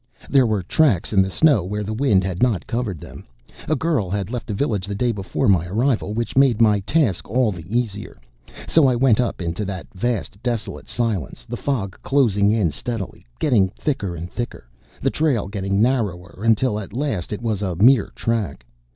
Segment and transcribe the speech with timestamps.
[0.31, 3.27] There were tracks in the snow where the wind had not covered them.
[3.69, 7.29] A girl had left the village the day before my arrival, which made my task
[7.29, 8.19] all the easier.
[8.67, 13.67] So I went up into that vast, desolate silence, the fog closing in steadily, getting
[13.69, 14.67] thicker and thicker,
[15.03, 18.65] the trail getting narrower until at last it was a mere track.